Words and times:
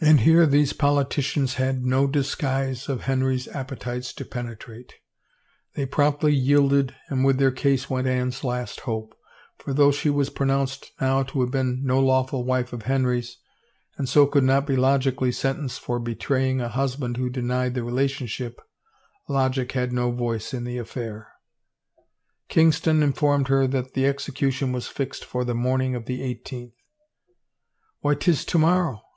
And 0.00 0.20
here 0.20 0.46
these 0.46 0.72
politicians 0.72 1.54
had 1.54 1.84
no 1.84 2.06
disguise 2.06 2.88
of 2.88 3.00
Henry's 3.00 3.48
appetites 3.48 4.12
to 4.12 4.24
penetrate. 4.24 4.94
They 5.74 5.86
promptly 5.86 6.32
yielded 6.32 6.94
and 7.08 7.24
with 7.24 7.38
their 7.38 7.50
case 7.50 7.90
went 7.90 8.06
Anne's 8.06 8.44
last 8.44 8.78
hope, 8.82 9.18
for 9.58 9.74
though 9.74 9.90
she 9.90 10.08
was 10.08 10.30
pronounced 10.30 10.92
now 11.00 11.24
to 11.24 11.40
have 11.40 11.50
been 11.50 11.82
no 11.84 11.98
lawful 11.98 12.44
wife 12.44 12.72
of 12.72 12.82
Henry's, 12.82 13.38
and 13.98 14.08
so 14.08 14.24
could 14.28 14.44
not 14.44 14.68
be 14.68 14.76
logically 14.76 15.32
sentenced 15.32 15.80
for 15.80 15.98
betraying 15.98 16.60
a 16.60 16.68
husband 16.68 17.16
who 17.16 17.28
denied 17.28 17.74
the 17.74 17.82
relationship, 17.82 18.60
logic 19.28 19.72
had 19.72 19.92
no 19.92 20.12
voice 20.12 20.54
in 20.54 20.62
the 20.62 20.78
affair. 20.78 21.32
Kingston 22.46 23.02
informed 23.02 23.48
her 23.48 23.66
that 23.66 23.94
the 23.94 24.06
execution 24.06 24.70
was 24.70 24.86
fixed 24.86 25.24
for 25.24 25.44
the 25.44 25.56
morning 25.56 25.96
of 25.96 26.04
the 26.04 26.22
eighteenth." 26.22 26.74
Why, 28.02 28.14
'tis 28.14 28.44
to 28.44 28.58
morrow 28.60 29.02